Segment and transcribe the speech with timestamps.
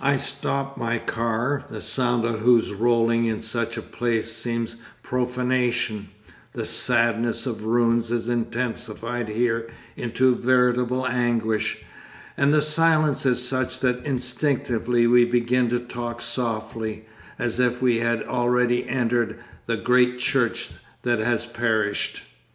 [0.00, 6.08] I stop my car, the sound of whose rolling in such a place seems profanation;
[6.54, 11.84] the sadness of ruins is intensified here into veritable anguish,
[12.34, 17.04] and the silence is such that instinctively we begin to talk softly,
[17.38, 20.70] as if we had already entered the great church
[21.02, 22.22] that has perished.